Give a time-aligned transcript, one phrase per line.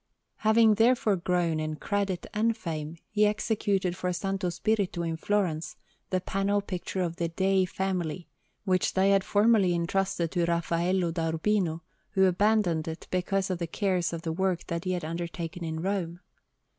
[0.37, 4.25] Having therefore grown in credit and fame, he executed for S.
[4.51, 5.75] Spirito, in Florence,
[6.09, 8.27] the panel picture of the Dei family,
[8.65, 11.83] which they had formerly entrusted to Raffaello da Urbino,
[12.13, 15.83] who abandoned it because of the cares of the work that he had undertaken in
[15.83, 16.19] Rome.